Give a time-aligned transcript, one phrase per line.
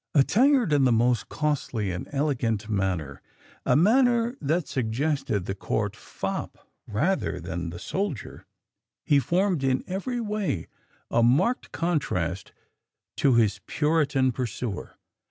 [0.15, 3.21] "Attired in the most costly and elegant manner,
[3.67, 8.47] a manner that suggested the court fop rather than the soldier,
[9.05, 10.65] he formed in every way
[11.11, 12.51] a marked contrast
[13.17, 14.97] to his puritan pursuer.